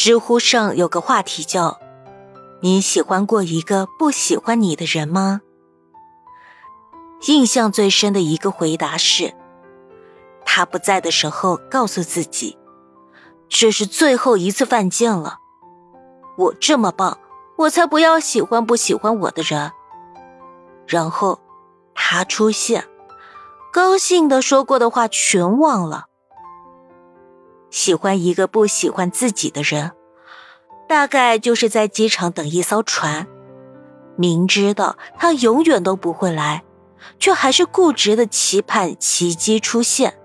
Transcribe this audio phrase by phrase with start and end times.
[0.00, 1.80] 知乎上有个话题叫
[2.62, 5.40] “你喜欢过一个不喜欢你的人吗？”
[7.26, 9.34] 印象最深的一个回答是：
[10.44, 12.56] 他不在的时候，告诉自己
[13.48, 15.38] 这是最后一次犯贱了。
[16.36, 17.18] 我这么棒，
[17.56, 19.72] 我才不要喜欢不喜欢我的人。
[20.86, 21.40] 然后
[21.92, 22.84] 他出现，
[23.72, 26.04] 高兴的说过的话全忘了。
[27.70, 29.92] 喜欢一个不喜欢自己的人，
[30.88, 33.26] 大概就是在机场等一艘船，
[34.16, 36.64] 明知道他永远都不会来，
[37.18, 40.18] 却还是固执的期盼奇迹出现。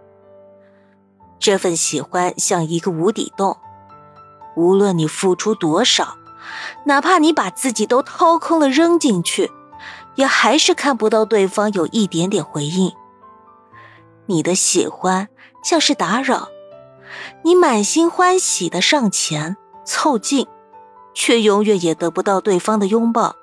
[1.38, 3.58] 这份喜欢像一个无底洞，
[4.56, 6.16] 无论你付出多少，
[6.86, 9.52] 哪怕你把自己都掏空了扔进去，
[10.16, 12.94] 也还是看不到对方有一点点回应。
[14.28, 15.28] 你的喜欢
[15.62, 16.48] 像是打扰。
[17.44, 20.48] 你满心欢喜的上前凑近，
[21.14, 23.36] 却永远也得不到对方的拥抱。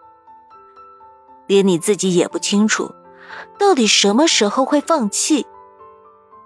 [1.46, 2.94] 连你自己也不清楚，
[3.58, 5.46] 到底什么时候会放弃。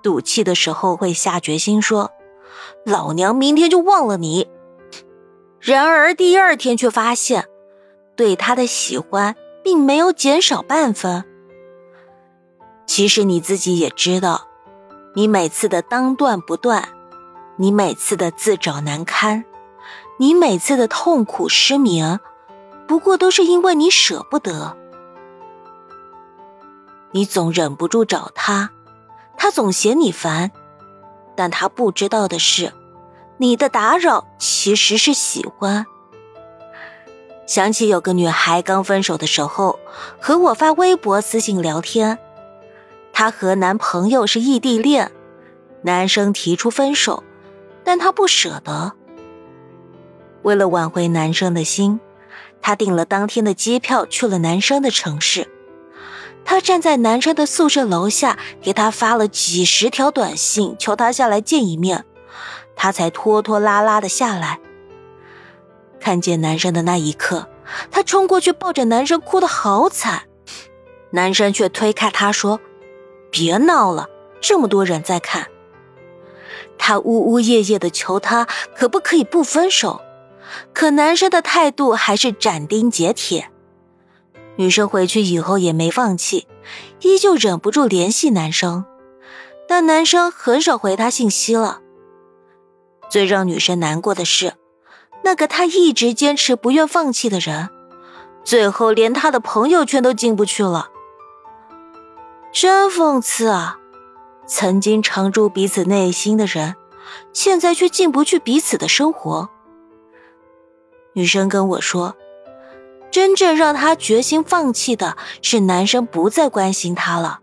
[0.02, 2.10] 赌气的时候会下决心说
[2.84, 4.48] ：“老娘明天就忘了你。”
[5.60, 7.46] 然而第二天却发现，
[8.16, 11.24] 对他的喜欢并没有减少半分。
[12.86, 14.46] 其实你自己也知道，
[15.14, 16.86] 你每次的当断不断。
[17.56, 19.44] 你每次的自找难堪，
[20.18, 22.18] 你每次的痛苦失眠，
[22.88, 24.76] 不过都是因为你舍不得。
[27.12, 28.70] 你总忍不住找他，
[29.36, 30.50] 他总嫌你烦，
[31.36, 32.72] 但他不知道的是，
[33.36, 35.86] 你的打扰其实是喜欢。
[37.46, 39.78] 想起有个女孩刚分手的时候，
[40.20, 42.18] 和我发微博、私信聊天，
[43.12, 45.12] 她和男朋友是异地恋，
[45.82, 47.22] 男生提出分手。
[47.84, 48.92] 但他不舍得。
[50.42, 52.00] 为了挽回男生的心，
[52.60, 55.48] 他订了当天的机票去了男生的城市。
[56.44, 62.04] 他站在男生的宿舍楼下，给他发了几十条短信，求他下来见一面。
[62.76, 64.60] 他才拖拖拉拉的下来。
[66.00, 67.48] 看见男生的那一刻，
[67.90, 70.24] 他冲过去抱着男生，哭得好惨。
[71.10, 72.60] 男生却推开他说
[73.30, 74.08] ：“别闹了，
[74.40, 75.46] 这么多人在看。”
[76.78, 80.00] 他呜呜咽咽的求他可不可以不分手，
[80.72, 83.50] 可男生的态度还是斩钉截铁。
[84.56, 86.46] 女生回去以后也没放弃，
[87.00, 88.84] 依旧忍不住联系男生，
[89.66, 91.80] 但男生很少回她信息了。
[93.10, 94.54] 最让女生难过的是，
[95.24, 97.68] 那个她一直坚持不愿放弃的人，
[98.44, 100.90] 最后连她的朋友圈都进不去了，
[102.52, 103.78] 真讽刺啊！
[104.46, 106.76] 曾经常驻彼此内心的人，
[107.32, 109.48] 现在却进不去彼此的生活。
[111.14, 112.14] 女生跟我说，
[113.10, 117.40] 真正让她决心放弃的是男生不再关心她了。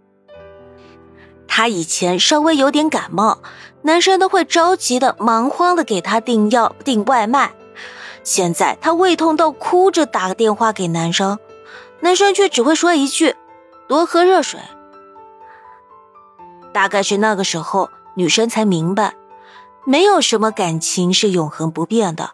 [1.48, 3.42] 她以前稍微有点感冒，
[3.82, 7.54] 男生都会着急的、忙慌的给她订药、订外卖。
[8.24, 11.40] 现在她胃痛到哭着打个电话给男生，
[12.02, 13.36] 男生却只会说一句
[13.88, 14.60] ：“多喝热水。”
[16.74, 19.16] 大概是那个时候，女生才明白，
[19.86, 22.32] 没有什么感情是永恒不变的。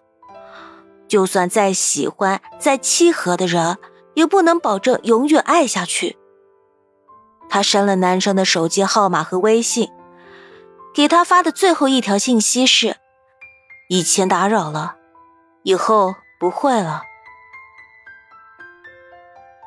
[1.08, 3.78] 就算再喜欢、再契合的人，
[4.14, 6.18] 也不能保证永远爱下去。
[7.50, 9.90] 她删了男生的手机号码和微信，
[10.94, 12.98] 给他发的最后一条信息是
[13.88, 14.98] ：“以前打扰了，
[15.64, 17.04] 以后不会了。”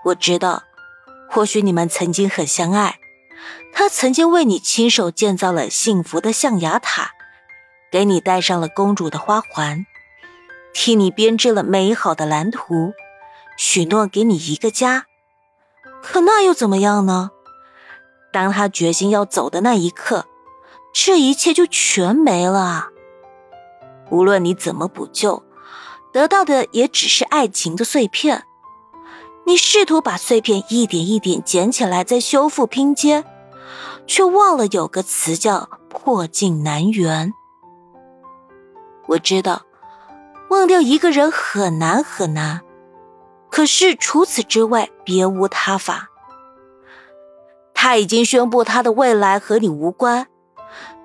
[0.04, 0.62] 我知道，
[1.30, 2.99] 或许你们曾经很相爱。
[3.80, 7.12] 他曾经为你亲手建造了幸福的象牙塔，
[7.90, 9.86] 给你戴上了公主的花环，
[10.74, 12.92] 替你编织了美好的蓝图，
[13.56, 15.06] 许诺给你一个家。
[16.02, 17.30] 可那又怎么样呢？
[18.30, 20.26] 当他决心要走的那一刻，
[20.92, 22.88] 这一切就全没了。
[24.10, 25.42] 无论你怎么补救，
[26.12, 28.44] 得到的也只是爱情的碎片。
[29.46, 33.24] 你试图把碎片一点一点捡起来，再修复拼接。
[34.10, 37.32] 却忘了有个词叫破镜难圆。
[39.06, 39.62] 我知道，
[40.50, 42.62] 忘掉一个人很难很难，
[43.52, 46.08] 可是除此之外别无他法。
[47.72, 50.26] 他已经宣布他的未来和你无关，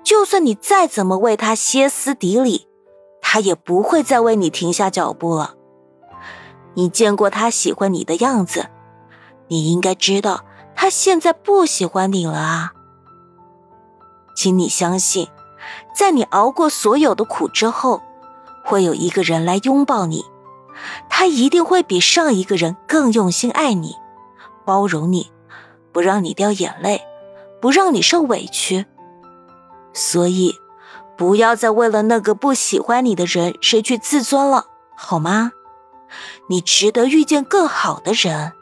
[0.02, 2.66] 就算你再怎么为他歇斯底里，
[3.22, 5.54] 他也不会再为你停下脚步了。
[6.74, 8.66] 你见过他喜欢你的样子，
[9.46, 10.44] 你应该知道
[10.74, 12.72] 他现在不喜欢你了啊。
[14.36, 15.26] 请你相信，
[15.92, 18.02] 在你熬过所有的苦之后，
[18.62, 20.24] 会有一个人来拥抱你，
[21.08, 23.96] 他一定会比上一个人更用心爱你，
[24.64, 25.32] 包容你，
[25.90, 27.02] 不让你掉眼泪，
[27.60, 28.86] 不让你受委屈。
[29.94, 30.54] 所以，
[31.16, 35.52] 不要再为了那个不喜欢你的人失去自尊了，好吗？
[36.48, 38.52] 你值得遇见更好的人。